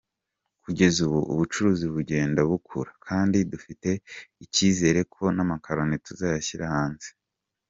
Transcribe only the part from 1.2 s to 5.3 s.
ubucuruzi bugenda bukura, kandi dufite icyizere ko